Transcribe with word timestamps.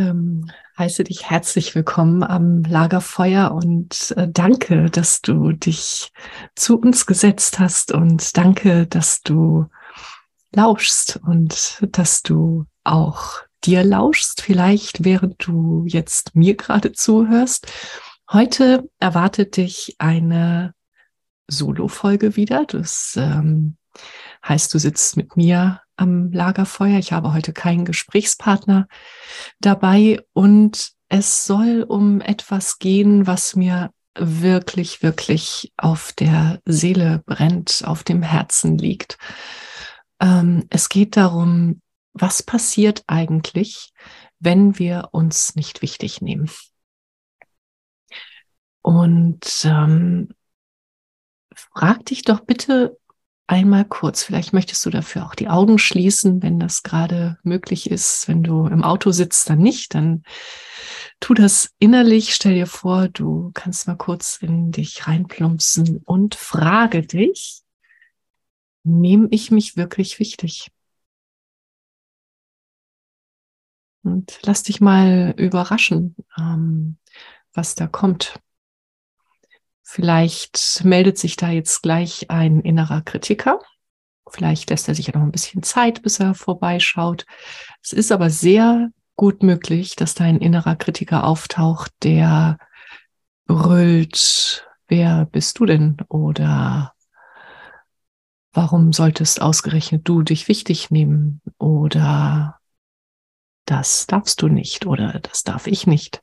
Ähm, 0.00 0.50
heiße 0.78 1.04
dich 1.04 1.28
herzlich 1.28 1.74
willkommen 1.74 2.22
am 2.22 2.62
Lagerfeuer 2.62 3.52
und 3.52 4.12
äh, 4.16 4.28
danke, 4.28 4.90
dass 4.90 5.20
du 5.20 5.52
dich 5.52 6.12
zu 6.56 6.78
uns 6.78 7.06
gesetzt 7.06 7.58
hast 7.58 7.92
und 7.92 8.36
danke, 8.36 8.86
dass 8.86 9.22
du 9.22 9.66
lauschst 10.52 11.20
und 11.22 11.86
dass 11.92 12.22
du 12.22 12.66
auch 12.82 13.34
dir 13.64 13.84
lauschst, 13.84 14.40
vielleicht 14.40 15.04
während 15.04 15.46
du 15.46 15.84
jetzt 15.86 16.34
mir 16.34 16.56
gerade 16.56 16.92
zuhörst. 16.92 17.70
Heute 18.32 18.88
erwartet 18.98 19.56
dich 19.56 19.96
eine 19.98 20.74
Solo-Folge 21.46 22.36
wieder. 22.36 22.64
Das 22.64 23.14
ähm, 23.16 23.76
heißt, 24.48 24.72
du 24.72 24.78
sitzt 24.78 25.16
mit 25.16 25.36
mir 25.36 25.82
am 26.00 26.32
Lagerfeuer. 26.32 26.98
Ich 26.98 27.12
habe 27.12 27.34
heute 27.34 27.52
keinen 27.52 27.84
Gesprächspartner 27.84 28.88
dabei 29.60 30.24
und 30.32 30.92
es 31.08 31.44
soll 31.44 31.84
um 31.86 32.20
etwas 32.20 32.78
gehen, 32.78 33.26
was 33.26 33.54
mir 33.54 33.90
wirklich, 34.16 35.02
wirklich 35.02 35.72
auf 35.76 36.12
der 36.12 36.60
Seele 36.64 37.22
brennt, 37.26 37.82
auf 37.84 38.02
dem 38.02 38.22
Herzen 38.22 38.78
liegt. 38.78 39.18
Ähm, 40.20 40.66
es 40.70 40.88
geht 40.88 41.16
darum, 41.16 41.82
was 42.12 42.42
passiert 42.42 43.04
eigentlich, 43.06 43.92
wenn 44.38 44.78
wir 44.78 45.10
uns 45.12 45.54
nicht 45.54 45.82
wichtig 45.82 46.22
nehmen? 46.22 46.50
Und 48.82 49.64
ähm, 49.64 50.30
frag 51.54 52.06
dich 52.06 52.22
doch 52.22 52.40
bitte 52.40 52.98
einmal 53.50 53.84
kurz, 53.84 54.22
vielleicht 54.22 54.52
möchtest 54.52 54.86
du 54.86 54.90
dafür 54.90 55.26
auch 55.26 55.34
die 55.34 55.48
Augen 55.48 55.78
schließen, 55.78 56.40
wenn 56.40 56.60
das 56.60 56.84
gerade 56.84 57.36
möglich 57.42 57.90
ist. 57.90 58.28
Wenn 58.28 58.44
du 58.44 58.68
im 58.68 58.84
Auto 58.84 59.10
sitzt, 59.10 59.50
dann 59.50 59.58
nicht, 59.58 59.94
dann 59.94 60.22
tu 61.18 61.34
das 61.34 61.74
innerlich. 61.80 62.32
Stell 62.32 62.54
dir 62.54 62.68
vor, 62.68 63.08
du 63.08 63.50
kannst 63.52 63.88
mal 63.88 63.96
kurz 63.96 64.38
in 64.40 64.70
dich 64.70 65.08
reinplumpsen 65.08 65.96
und 66.04 66.36
frage 66.36 67.02
dich, 67.02 67.62
nehme 68.84 69.26
ich 69.32 69.50
mich 69.50 69.76
wirklich 69.76 70.20
wichtig? 70.20 70.70
Und 74.02 74.38
lass 74.42 74.62
dich 74.62 74.80
mal 74.80 75.34
überraschen, 75.36 76.14
ähm, 76.38 76.98
was 77.52 77.74
da 77.74 77.88
kommt. 77.88 78.40
Vielleicht 79.92 80.84
meldet 80.84 81.18
sich 81.18 81.34
da 81.34 81.50
jetzt 81.50 81.82
gleich 81.82 82.30
ein 82.30 82.60
innerer 82.60 83.02
Kritiker. 83.02 83.58
Vielleicht 84.28 84.70
lässt 84.70 84.86
er 84.86 84.94
sich 84.94 85.08
ja 85.08 85.18
noch 85.18 85.24
ein 85.24 85.32
bisschen 85.32 85.64
Zeit, 85.64 86.02
bis 86.02 86.20
er 86.20 86.36
vorbeischaut. 86.36 87.26
Es 87.82 87.92
ist 87.92 88.12
aber 88.12 88.30
sehr 88.30 88.90
gut 89.16 89.42
möglich, 89.42 89.96
dass 89.96 90.14
da 90.14 90.22
ein 90.22 90.38
innerer 90.38 90.76
Kritiker 90.76 91.24
auftaucht, 91.24 91.90
der 92.04 92.56
brüllt, 93.46 94.64
wer 94.86 95.26
bist 95.26 95.58
du 95.58 95.66
denn? 95.66 95.96
Oder 96.08 96.94
warum 98.52 98.92
solltest 98.92 99.42
ausgerechnet 99.42 100.06
du 100.08 100.22
dich 100.22 100.46
wichtig 100.46 100.92
nehmen? 100.92 101.40
Oder 101.58 102.60
das 103.64 104.06
darfst 104.06 104.40
du 104.40 104.46
nicht 104.46 104.86
oder 104.86 105.18
das 105.18 105.42
darf 105.42 105.66
ich 105.66 105.88
nicht. 105.88 106.22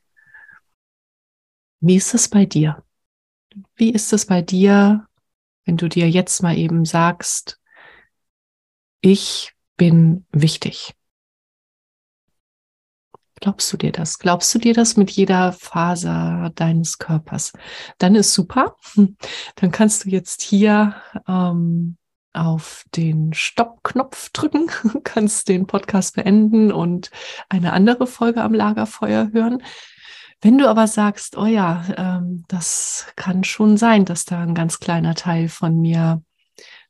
Wie 1.80 1.96
ist 1.96 2.14
es 2.14 2.30
bei 2.30 2.46
dir? 2.46 2.82
Wie 3.78 3.92
ist 3.92 4.12
es 4.12 4.26
bei 4.26 4.42
dir, 4.42 5.06
wenn 5.64 5.76
du 5.76 5.88
dir 5.88 6.10
jetzt 6.10 6.42
mal 6.42 6.58
eben 6.58 6.84
sagst, 6.84 7.60
ich 9.00 9.54
bin 9.76 10.26
wichtig? 10.32 10.94
Glaubst 13.36 13.72
du 13.72 13.76
dir 13.76 13.92
das? 13.92 14.18
Glaubst 14.18 14.52
du 14.52 14.58
dir 14.58 14.74
das 14.74 14.96
mit 14.96 15.12
jeder 15.12 15.52
Faser 15.52 16.50
deines 16.56 16.98
Körpers? 16.98 17.52
Dann 17.98 18.16
ist 18.16 18.34
super. 18.34 18.74
Dann 19.54 19.70
kannst 19.70 20.04
du 20.04 20.08
jetzt 20.08 20.42
hier 20.42 20.96
ähm, 21.28 21.98
auf 22.32 22.84
den 22.96 23.32
Stoppknopf 23.32 24.30
drücken, 24.30 24.68
kannst 25.04 25.48
den 25.48 25.68
Podcast 25.68 26.16
beenden 26.16 26.72
und 26.72 27.12
eine 27.48 27.72
andere 27.72 28.08
Folge 28.08 28.42
am 28.42 28.54
Lagerfeuer 28.54 29.30
hören. 29.32 29.62
Wenn 30.40 30.58
du 30.58 30.68
aber 30.68 30.86
sagst, 30.86 31.36
oh 31.36 31.46
ja, 31.46 31.84
ähm, 31.96 32.44
das 32.48 33.06
kann 33.16 33.42
schon 33.42 33.76
sein, 33.76 34.04
dass 34.04 34.24
da 34.24 34.40
ein 34.40 34.54
ganz 34.54 34.78
kleiner 34.78 35.14
Teil 35.14 35.48
von 35.48 35.80
mir 35.80 36.22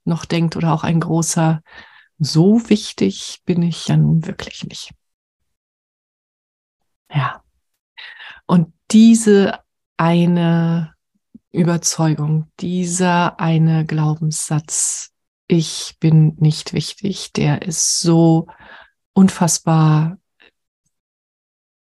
noch 0.05 0.25
denkt 0.25 0.57
oder 0.57 0.73
auch 0.73 0.85
ein 0.85 1.01
großer, 1.01 1.63
so 2.19 2.69
wichtig 2.69 3.41
bin 3.45 3.63
ich 3.63 3.89
ja 3.89 3.97
nun 3.97 4.27
wirklich 4.27 4.65
nicht. 4.65 4.93
Ja. 7.11 7.43
Und 8.47 8.73
diese 8.91 9.61
eine 9.97 10.95
Überzeugung, 11.51 12.51
dieser 12.61 13.41
eine 13.41 13.87
Glaubenssatz, 13.87 15.13
ich 15.47 15.97
bin 16.01 16.37
nicht 16.39 16.75
wichtig, 16.75 17.33
der 17.33 17.63
ist 17.63 18.01
so 18.01 18.47
unfassbar 19.15 20.19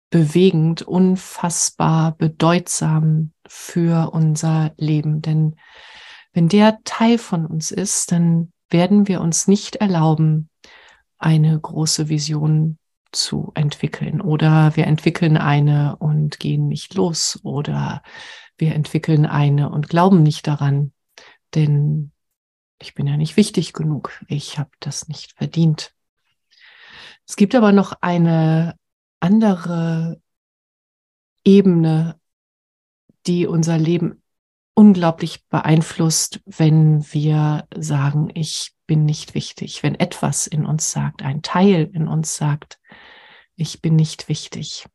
bewegend, 0.10 0.82
unfassbar 0.82 2.16
bedeutsam 2.16 3.34
für 3.48 4.12
unser 4.12 4.74
Leben. 4.78 5.22
Denn 5.22 5.56
wenn 6.34 6.50
der 6.50 6.80
Teil 6.84 7.18
von 7.18 7.46
uns 7.46 7.72
ist, 7.72 8.12
dann 8.12 8.52
werden 8.70 9.08
wir 9.08 9.22
uns 9.22 9.48
nicht 9.48 9.78
erlauben, 9.78 10.50
eine 11.18 11.60
große 11.60 12.10
Vision 12.10 12.78
zu 13.12 13.52
entwickeln. 13.56 14.22
Oder 14.22 14.76
wir 14.76 14.88
entwickeln 14.88 15.38
eine 15.38 15.96
und 15.98 16.40
gehen 16.40 16.68
nicht 16.68 16.94
los. 16.94 17.40
Oder 17.44 18.04
wir 18.58 18.76
entwickeln 18.76 19.26
eine 19.26 19.70
und 19.70 19.90
glauben 19.90 20.24
nicht 20.24 20.48
daran. 20.48 20.94
Denn 21.56 22.12
ich 22.80 22.94
bin 22.94 23.08
ja 23.08 23.18
nicht 23.18 23.38
wichtig 23.38 23.74
genug. 23.74 24.24
Ich 24.28 24.60
habe 24.60 24.70
das 24.80 25.08
nicht 25.08 25.34
verdient. 25.34 25.94
Es 27.28 27.36
gibt 27.36 27.56
aber 27.56 27.72
noch 27.72 27.94
eine 28.02 28.76
andere 29.20 30.22
Ebene, 31.44 32.20
die 33.26 33.48
unser 33.48 33.78
Leben 33.78 34.22
unglaublich 34.74 35.46
beeinflusst, 35.48 36.42
wenn 36.46 37.06
wir 37.12 37.68
sagen, 37.76 38.30
ich 38.34 38.74
bin 38.86 39.06
nicht 39.06 39.34
wichtig, 39.34 39.82
wenn 39.84 39.96
etwas 39.96 40.48
in 40.48 40.66
uns 40.66 40.92
sagt, 40.92 41.24
ein 41.24 41.42
Teil 41.42 41.90
in 41.94 42.08
uns 42.08 42.38
sagt, 42.38 42.80
ich 43.56 43.82
bin 43.82 43.96
nicht 43.96 44.30
wichtig. 44.30 44.86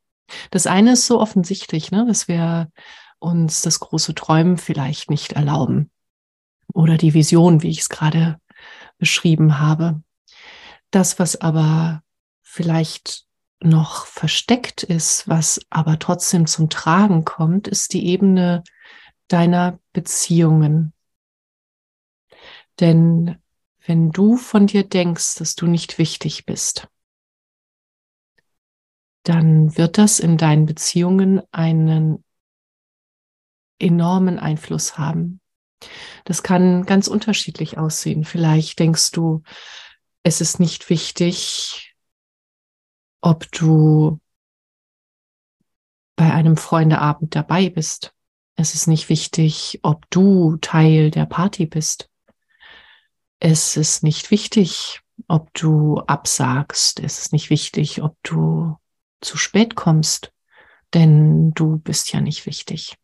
Das 0.51 0.67
eine 0.67 0.93
ist 0.93 1.07
so 1.07 1.21
offensichtlich, 1.21 1.91
ne, 1.91 2.07
dass 2.07 2.29
wir 2.29 2.71
uns 3.19 3.63
das 3.63 3.81
große 3.81 4.15
Träumen 4.15 4.57
vielleicht 4.57 5.11
nicht 5.11 5.33
erlauben 5.33 5.91
oder 6.73 6.97
die 6.97 7.15
Vision, 7.15 7.63
wie 7.63 7.71
ich 7.71 7.81
es 7.81 7.89
gerade 7.89 8.41
beschrieben 8.99 9.59
habe. 9.59 10.03
Das, 10.91 11.19
was 11.19 11.41
aber 11.41 12.03
vielleicht 12.43 13.27
noch 13.65 14.07
versteckt 14.07 14.83
ist, 14.83 15.29
was 15.29 15.61
aber 15.71 15.99
trotzdem 15.99 16.47
zum 16.47 16.69
Tragen 16.69 17.25
kommt, 17.25 17.69
ist 17.69 17.93
die 17.93 18.07
Ebene 18.07 18.63
deiner 19.29 19.79
Beziehungen. 19.93 20.93
Denn 22.81 23.37
wenn 23.87 24.11
du 24.11 24.37
von 24.37 24.67
dir 24.67 24.85
denkst, 24.85 25.37
dass 25.37 25.55
du 25.55 25.67
nicht 25.67 25.99
wichtig 25.99 26.47
bist, 26.47 26.89
dann 29.25 29.77
wird 29.77 29.99
das 29.99 30.21
in 30.21 30.37
deinen 30.37 30.67
Beziehungen 30.67 31.43
einen 31.53 32.25
enormen 33.79 34.39
Einfluss 34.39 34.99
haben. 34.99 35.41
Das 36.25 36.43
kann 36.43 36.87
ganz 36.87 37.09
unterschiedlich 37.09 37.79
aussehen. 37.79 38.25
Vielleicht 38.25 38.79
denkst 38.79 39.11
du, 39.13 39.43
es 40.23 40.41
ist 40.41 40.61
nicht 40.61 40.89
wichtig, 40.91 41.92
ob 43.23 43.51
du 43.53 44.21
bei 46.17 46.31
einem 46.31 46.59
Freundeabend 46.59 47.35
dabei 47.35 47.71
bist. 47.71 48.15
Es 48.57 48.75
ist 48.75 48.87
nicht 48.87 49.09
wichtig, 49.09 49.81
ob 49.83 50.09
du 50.11 50.59
Teil 50.59 51.11
der 51.11 51.25
Party 51.25 51.65
bist. 51.65 52.11
Es 53.41 53.77
ist 53.77 54.03
nicht 54.03 54.31
wichtig, 54.31 55.01
ob 55.29 55.53
du 55.55 55.99
absagst. 56.01 57.01
Es 57.01 57.19
ist 57.19 57.33
nicht 57.33 57.49
wichtig, 57.49 58.03
ob 58.03 58.17
du 58.23 58.77
zu 59.21 59.39
spät 59.39 59.75
kommst, 59.75 60.33
denn 60.93 61.53
du 61.53 61.79
bist 61.79 62.13
ja 62.13 62.21
nicht 62.21 62.45
wichtig. 62.45 62.97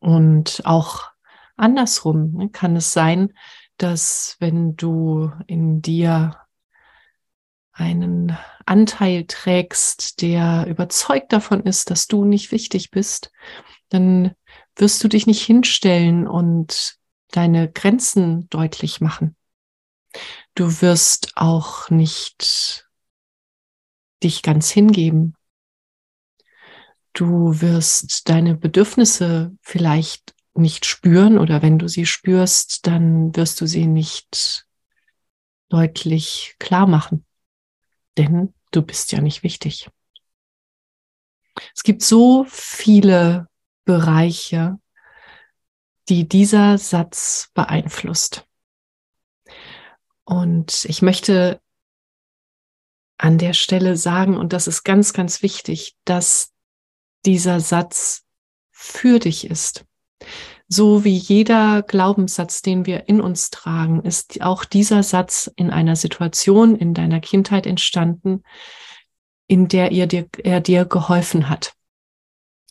Und 0.00 0.62
auch 0.64 1.10
andersrum 1.56 2.32
ne, 2.32 2.48
kann 2.48 2.74
es 2.76 2.92
sein, 2.92 3.34
dass 3.76 4.36
wenn 4.40 4.76
du 4.76 5.30
in 5.46 5.82
dir 5.82 6.39
einen 7.80 8.36
Anteil 8.66 9.24
trägst, 9.24 10.20
der 10.20 10.66
überzeugt 10.68 11.32
davon 11.32 11.62
ist, 11.62 11.90
dass 11.90 12.06
du 12.06 12.24
nicht 12.24 12.52
wichtig 12.52 12.90
bist, 12.90 13.32
dann 13.88 14.34
wirst 14.76 15.02
du 15.02 15.08
dich 15.08 15.26
nicht 15.26 15.42
hinstellen 15.42 16.28
und 16.28 16.96
deine 17.30 17.70
Grenzen 17.70 18.48
deutlich 18.50 19.00
machen. 19.00 19.34
Du 20.54 20.82
wirst 20.82 21.32
auch 21.36 21.90
nicht 21.90 22.86
dich 24.22 24.42
ganz 24.42 24.70
hingeben. 24.70 25.34
Du 27.12 27.60
wirst 27.60 28.28
deine 28.28 28.56
Bedürfnisse 28.56 29.56
vielleicht 29.62 30.34
nicht 30.54 30.84
spüren 30.84 31.38
oder 31.38 31.62
wenn 31.62 31.78
du 31.78 31.88
sie 31.88 32.06
spürst, 32.06 32.86
dann 32.86 33.34
wirst 33.34 33.60
du 33.60 33.66
sie 33.66 33.86
nicht 33.86 34.66
deutlich 35.68 36.56
klar 36.58 36.86
machen. 36.86 37.24
Denn 38.20 38.52
du 38.70 38.82
bist 38.82 39.12
ja 39.12 39.22
nicht 39.22 39.42
wichtig. 39.42 39.88
Es 41.74 41.82
gibt 41.82 42.02
so 42.02 42.44
viele 42.50 43.48
Bereiche, 43.86 44.78
die 46.10 46.28
dieser 46.28 46.76
Satz 46.76 47.48
beeinflusst. 47.54 48.46
Und 50.24 50.84
ich 50.84 51.00
möchte 51.00 51.62
an 53.16 53.38
der 53.38 53.54
Stelle 53.54 53.96
sagen, 53.96 54.36
und 54.36 54.52
das 54.52 54.66
ist 54.66 54.84
ganz, 54.84 55.14
ganz 55.14 55.42
wichtig, 55.42 55.96
dass 56.04 56.52
dieser 57.24 57.58
Satz 57.60 58.26
für 58.70 59.18
dich 59.18 59.46
ist. 59.46 59.86
So 60.72 61.02
wie 61.02 61.16
jeder 61.16 61.82
Glaubenssatz, 61.82 62.62
den 62.62 62.86
wir 62.86 63.08
in 63.08 63.20
uns 63.20 63.50
tragen, 63.50 64.04
ist 64.04 64.40
auch 64.40 64.64
dieser 64.64 65.02
Satz 65.02 65.50
in 65.56 65.68
einer 65.68 65.96
Situation 65.96 66.76
in 66.76 66.94
deiner 66.94 67.18
Kindheit 67.18 67.66
entstanden, 67.66 68.44
in 69.48 69.66
der 69.66 69.90
er 69.90 70.06
dir, 70.06 70.28
er 70.44 70.60
dir 70.60 70.84
geholfen 70.84 71.48
hat, 71.48 71.74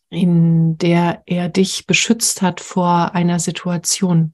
in 0.09 0.77
der 0.77 1.23
er 1.25 1.49
dich 1.49 1.87
beschützt 1.87 2.41
hat 2.41 2.61
vor 2.61 3.15
einer 3.15 3.37
Situation. 3.37 4.33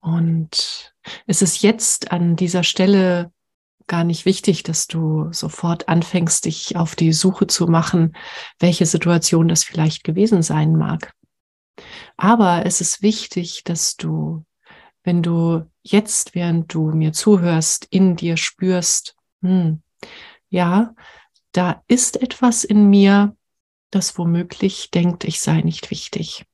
Und 0.00 0.94
es 1.26 1.40
ist 1.40 1.62
jetzt 1.62 2.12
an 2.12 2.36
dieser 2.36 2.64
Stelle 2.64 3.32
gar 3.86 4.04
nicht 4.04 4.26
wichtig, 4.26 4.62
dass 4.62 4.88
du 4.88 5.32
sofort 5.32 5.88
anfängst, 5.88 6.44
dich 6.44 6.76
auf 6.76 6.94
die 6.96 7.14
Suche 7.14 7.46
zu 7.46 7.66
machen, 7.66 8.14
welche 8.58 8.84
Situation 8.84 9.48
das 9.48 9.64
vielleicht 9.64 10.04
gewesen 10.04 10.42
sein 10.42 10.76
mag. 10.76 11.14
Aber 12.16 12.66
es 12.66 12.80
ist 12.80 13.02
wichtig, 13.02 13.62
dass 13.64 13.96
du, 13.96 14.44
wenn 15.02 15.22
du 15.22 15.70
jetzt, 15.82 16.34
während 16.34 16.72
du 16.72 16.90
mir 16.92 17.12
zuhörst, 17.12 17.86
in 17.90 18.16
dir 18.16 18.36
spürst, 18.36 19.16
hm, 19.42 19.82
ja, 20.48 20.94
da 21.52 21.82
ist 21.88 22.20
etwas 22.20 22.64
in 22.64 22.88
mir, 22.90 23.36
das 23.90 24.18
womöglich 24.18 24.90
denkt, 24.90 25.24
ich 25.24 25.40
sei 25.40 25.62
nicht 25.62 25.90
wichtig. 25.90 26.44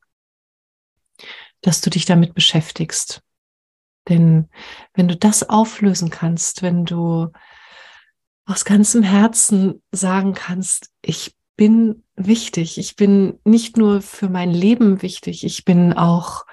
Dass 1.61 1.81
du 1.81 1.91
dich 1.91 2.05
damit 2.05 2.35
beschäftigst. 2.35 3.23
Denn 4.09 4.49
wenn 4.95 5.09
du 5.09 5.17
das 5.17 5.49
auflösen 5.49 6.11
kannst, 6.11 6.63
wenn 6.63 6.85
du 6.85 7.31
aus 8.47 8.65
ganzem 8.65 9.03
Herzen 9.03 9.83
sagen 9.91 10.33
kannst, 10.33 10.91
ich 11.03 11.35
bin 11.57 12.03
wichtig, 12.17 12.79
ich 12.79 12.97
bin 12.97 13.39
nicht 13.45 13.77
nur 13.77 14.03
für 14.03 14.29
mein 14.29 14.51
Leben 14.51 15.03
wichtig, 15.03 15.45
ich 15.45 15.65
bin 15.65 15.93
auch 15.93 16.45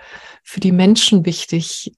für 0.44 0.60
die 0.60 0.72
Menschen 0.72 1.26
wichtig, 1.26 1.94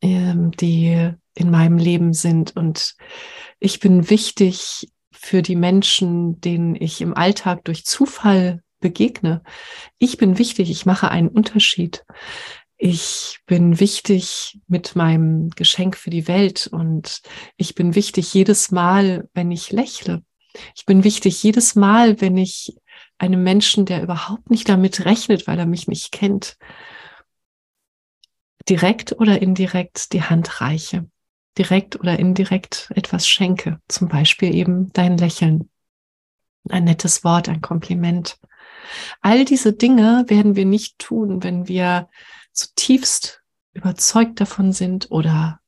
ähm, 0.00 0.50
die 0.52 1.12
in 1.34 1.50
meinem 1.50 1.78
Leben 1.78 2.12
sind 2.12 2.56
und 2.56 2.94
ich 3.58 3.80
bin 3.80 4.10
wichtig 4.10 4.88
für 5.12 5.42
die 5.42 5.56
Menschen, 5.56 6.40
denen 6.40 6.74
ich 6.74 7.00
im 7.00 7.14
Alltag 7.14 7.64
durch 7.64 7.84
Zufall 7.84 8.62
begegne. 8.80 9.42
Ich 9.98 10.16
bin 10.16 10.38
wichtig, 10.38 10.70
ich 10.70 10.86
mache 10.86 11.10
einen 11.10 11.28
Unterschied 11.28 12.04
ich 12.82 13.40
bin 13.44 13.78
wichtig 13.78 14.58
mit 14.66 14.96
meinem 14.96 15.50
Geschenk 15.50 15.98
für 15.98 16.08
die 16.08 16.26
Welt 16.26 16.66
und 16.66 17.20
ich 17.58 17.74
bin 17.74 17.94
wichtig 17.94 18.32
jedes 18.32 18.70
Mal, 18.70 19.28
wenn 19.34 19.50
ich 19.50 19.70
lächle. 19.70 20.22
Ich 20.74 20.84
bin 20.86 21.04
wichtig 21.04 21.42
jedes 21.42 21.74
Mal, 21.74 22.20
wenn 22.20 22.36
ich 22.36 22.76
einem 23.18 23.42
Menschen, 23.42 23.86
der 23.86 24.02
überhaupt 24.02 24.50
nicht 24.50 24.68
damit 24.68 25.04
rechnet, 25.04 25.46
weil 25.46 25.58
er 25.58 25.66
mich 25.66 25.88
nicht 25.88 26.12
kennt, 26.12 26.56
direkt 28.68 29.12
oder 29.12 29.40
indirekt 29.42 30.12
die 30.12 30.22
Hand 30.22 30.60
reiche, 30.60 31.06
direkt 31.58 31.98
oder 31.98 32.18
indirekt 32.18 32.90
etwas 32.94 33.28
schenke, 33.28 33.80
zum 33.88 34.08
Beispiel 34.08 34.54
eben 34.54 34.92
dein 34.92 35.18
Lächeln, 35.18 35.70
ein 36.68 36.84
nettes 36.84 37.24
Wort, 37.24 37.48
ein 37.48 37.60
Kompliment. 37.60 38.38
All 39.20 39.44
diese 39.44 39.72
Dinge 39.72 40.24
werden 40.28 40.56
wir 40.56 40.64
nicht 40.64 40.98
tun, 40.98 41.42
wenn 41.42 41.68
wir 41.68 42.08
zutiefst 42.52 43.42
überzeugt 43.72 44.40
davon 44.40 44.72
sind 44.72 45.10
oder 45.10 45.60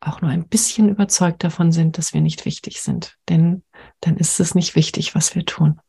auch 0.00 0.20
nur 0.20 0.30
ein 0.30 0.48
bisschen 0.48 0.88
überzeugt 0.88 1.42
davon 1.42 1.72
sind, 1.72 1.98
dass 1.98 2.14
wir 2.14 2.20
nicht 2.20 2.44
wichtig 2.44 2.80
sind. 2.80 3.16
Denn 3.28 3.62
dann 4.00 4.16
ist 4.16 4.40
es 4.40 4.54
nicht 4.54 4.74
wichtig, 4.76 5.14
was 5.14 5.34
wir 5.34 5.44
tun. 5.44 5.80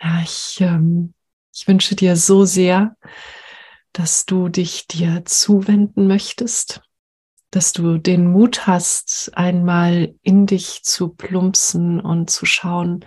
Ja, 0.00 0.20
ich, 0.22 0.60
ähm, 0.60 1.14
ich 1.54 1.68
wünsche 1.68 1.94
dir 1.94 2.16
so 2.16 2.44
sehr, 2.44 2.96
dass 3.92 4.26
du 4.26 4.48
dich 4.48 4.86
dir 4.86 5.24
zuwenden 5.24 6.06
möchtest, 6.06 6.82
dass 7.50 7.72
du 7.72 7.98
den 7.98 8.30
Mut 8.30 8.66
hast, 8.66 9.30
einmal 9.34 10.14
in 10.22 10.46
dich 10.46 10.82
zu 10.82 11.10
plumpsen 11.10 12.00
und 12.00 12.30
zu 12.30 12.46
schauen, 12.46 13.04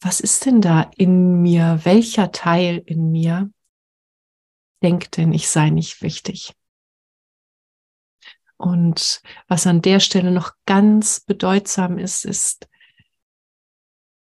was 0.00 0.20
ist 0.20 0.46
denn 0.46 0.60
da 0.60 0.90
in 0.96 1.42
mir? 1.42 1.80
Welcher 1.84 2.32
Teil 2.32 2.82
in 2.86 3.10
mir 3.10 3.50
denkt 4.82 5.16
denn, 5.16 5.32
ich 5.32 5.48
sei 5.48 5.70
nicht 5.70 6.02
wichtig? 6.02 6.54
Und 8.60 9.22
was 9.48 9.66
an 9.66 9.80
der 9.80 10.00
Stelle 10.00 10.30
noch 10.30 10.52
ganz 10.66 11.20
bedeutsam 11.20 11.96
ist, 11.96 12.26
ist, 12.26 12.68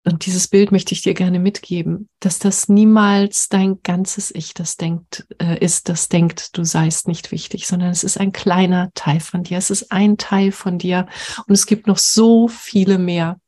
und 0.06 0.28
dieses 0.28 0.48
Bild 0.48 0.72
möchte 0.72 0.94
ich 0.94 1.02
dir 1.02 1.16
gerne 1.16 1.40
mitgeben, 1.40 2.08
dass 2.20 2.38
das 2.38 2.70
niemals 2.70 3.50
dein 3.50 3.82
ganzes 3.82 4.30
Ich 4.34 4.54
das 4.54 4.78
denkt, 4.78 5.28
äh, 5.42 5.58
ist, 5.58 5.90
das 5.90 6.08
denkt, 6.08 6.56
du 6.56 6.64
seist 6.64 7.08
nicht 7.08 7.32
wichtig, 7.32 7.66
sondern 7.66 7.90
es 7.90 8.04
ist 8.04 8.20
ein 8.20 8.32
kleiner 8.32 8.92
Teil 8.94 9.22
von 9.22 9.42
dir. 9.42 9.58
Es 9.58 9.72
ist 9.72 9.92
ein 9.92 10.18
Teil 10.18 10.52
von 10.52 10.78
dir 10.78 11.08
und 11.48 11.56
es 11.56 11.66
gibt 11.66 11.88
noch 11.88 11.98
so 11.98 12.48
viele 12.48 13.00
mehr. 13.00 13.42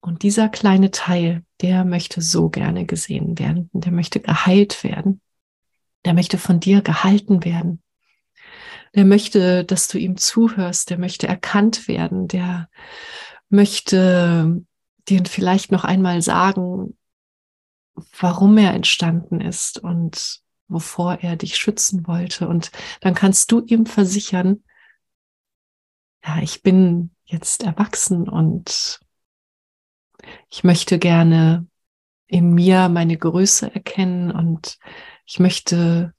Und 0.00 0.22
dieser 0.22 0.50
kleine 0.50 0.90
Teil, 0.90 1.44
der 1.62 1.86
möchte 1.86 2.20
so 2.20 2.50
gerne 2.50 2.84
gesehen 2.84 3.38
werden, 3.38 3.70
der 3.72 3.90
möchte 3.90 4.20
geheilt 4.20 4.84
werden, 4.84 5.22
der 6.04 6.12
möchte 6.12 6.36
von 6.36 6.60
dir 6.60 6.82
gehalten 6.82 7.42
werden. 7.44 7.82
Der 8.94 9.04
möchte, 9.04 9.64
dass 9.64 9.88
du 9.88 9.98
ihm 9.98 10.16
zuhörst, 10.16 10.90
der 10.90 10.98
möchte 10.98 11.26
erkannt 11.26 11.88
werden, 11.88 12.28
der 12.28 12.68
möchte 13.48 14.62
dir 15.08 15.24
vielleicht 15.24 15.72
noch 15.72 15.84
einmal 15.84 16.22
sagen, 16.22 16.96
warum 18.18 18.58
er 18.58 18.74
entstanden 18.74 19.40
ist 19.40 19.78
und 19.78 20.42
wovor 20.68 21.18
er 21.20 21.36
dich 21.36 21.56
schützen 21.56 22.06
wollte. 22.06 22.48
Und 22.48 22.70
dann 23.00 23.14
kannst 23.14 23.52
du 23.52 23.60
ihm 23.60 23.86
versichern, 23.86 24.62
ja, 26.24 26.38
ich 26.40 26.62
bin 26.62 27.10
jetzt 27.24 27.62
erwachsen 27.62 28.28
und 28.28 29.00
ich 30.48 30.64
möchte 30.64 30.98
gerne 30.98 31.66
in 32.26 32.54
mir 32.54 32.88
meine 32.88 33.18
Größe 33.18 33.74
erkennen 33.74 34.30
und 34.30 34.78
ich 35.26 35.38
möchte 35.40 36.14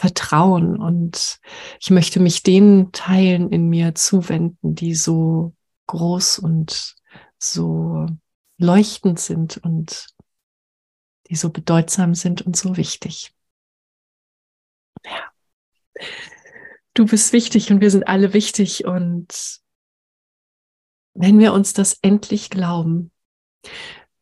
vertrauen 0.00 0.80
und 0.80 1.40
ich 1.78 1.90
möchte 1.90 2.20
mich 2.20 2.42
den 2.42 2.90
Teilen 2.90 3.50
in 3.50 3.68
mir 3.68 3.94
zuwenden, 3.94 4.74
die 4.74 4.94
so 4.94 5.54
groß 5.88 6.38
und 6.38 6.96
so 7.38 8.06
leuchtend 8.56 9.20
sind 9.20 9.58
und 9.58 10.06
die 11.28 11.36
so 11.36 11.50
bedeutsam 11.50 12.14
sind 12.14 12.40
und 12.40 12.56
so 12.56 12.78
wichtig. 12.78 13.34
Ja. 15.04 15.30
Du 16.94 17.04
bist 17.04 17.34
wichtig 17.34 17.70
und 17.70 17.82
wir 17.82 17.90
sind 17.90 18.08
alle 18.08 18.32
wichtig 18.32 18.86
und 18.86 19.60
wenn 21.12 21.38
wir 21.38 21.52
uns 21.52 21.74
das 21.74 21.98
endlich 22.00 22.48
glauben, 22.48 23.12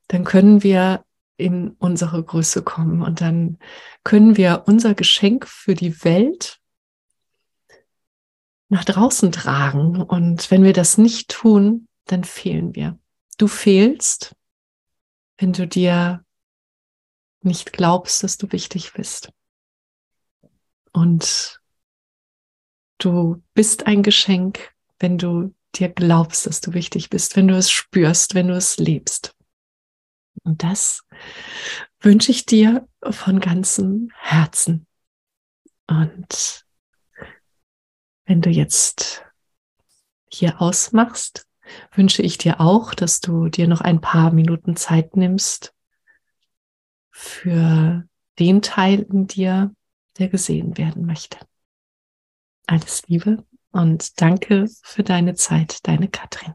dann 0.08 0.24
können 0.24 0.64
wir 0.64 1.04
in 1.38 1.70
unsere 1.78 2.22
Größe 2.22 2.62
kommen 2.62 3.00
und 3.00 3.20
dann 3.20 3.58
können 4.04 4.36
wir 4.36 4.64
unser 4.66 4.94
Geschenk 4.94 5.46
für 5.46 5.74
die 5.74 6.04
Welt 6.04 6.60
nach 8.68 8.84
draußen 8.84 9.32
tragen. 9.32 10.02
Und 10.02 10.50
wenn 10.50 10.64
wir 10.64 10.72
das 10.72 10.98
nicht 10.98 11.30
tun, 11.30 11.88
dann 12.04 12.24
fehlen 12.24 12.74
wir. 12.74 12.98
Du 13.38 13.46
fehlst, 13.46 14.34
wenn 15.38 15.52
du 15.52 15.66
dir 15.66 16.24
nicht 17.40 17.72
glaubst, 17.72 18.24
dass 18.24 18.36
du 18.36 18.50
wichtig 18.50 18.92
bist. 18.92 19.30
Und 20.92 21.60
du 22.98 23.42
bist 23.54 23.86
ein 23.86 24.02
Geschenk, 24.02 24.74
wenn 24.98 25.18
du 25.18 25.54
dir 25.76 25.88
glaubst, 25.88 26.46
dass 26.46 26.60
du 26.60 26.74
wichtig 26.74 27.10
bist, 27.10 27.36
wenn 27.36 27.46
du 27.46 27.56
es 27.56 27.70
spürst, 27.70 28.34
wenn 28.34 28.48
du 28.48 28.54
es 28.54 28.78
lebst. 28.78 29.37
Und 30.44 30.62
das 30.62 31.02
wünsche 32.00 32.30
ich 32.30 32.46
dir 32.46 32.88
von 33.10 33.40
ganzem 33.40 34.10
Herzen. 34.14 34.86
Und 35.86 36.64
wenn 38.26 38.42
du 38.42 38.50
jetzt 38.50 39.24
hier 40.30 40.60
ausmachst, 40.60 41.46
wünsche 41.92 42.22
ich 42.22 42.38
dir 42.38 42.60
auch, 42.60 42.94
dass 42.94 43.20
du 43.20 43.48
dir 43.48 43.68
noch 43.68 43.80
ein 43.80 44.00
paar 44.00 44.32
Minuten 44.32 44.76
Zeit 44.76 45.16
nimmst 45.16 45.74
für 47.10 48.06
den 48.38 48.62
Teil 48.62 49.00
in 49.00 49.26
dir, 49.26 49.74
der 50.18 50.28
gesehen 50.28 50.78
werden 50.78 51.04
möchte. 51.06 51.38
Alles 52.66 53.02
Liebe 53.06 53.44
und 53.72 54.20
danke 54.20 54.68
für 54.82 55.02
deine 55.02 55.34
Zeit, 55.34 55.86
deine 55.86 56.08
Katrin. 56.08 56.54